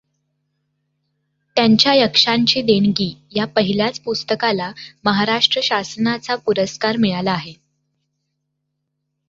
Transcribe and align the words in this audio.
त्यांच्या 1.55 1.93
यक्षांची 1.93 2.61
देणगी 2.61 3.13
या 3.35 3.45
पहिल्याच 3.45 3.99
पुस्तकाला 3.99 4.71
महाराष्ट्र 5.03 5.61
शासनाचा 5.63 6.35
पुरस्कार 6.35 6.97
मिळाला 6.97 7.31
आहे. 7.31 7.53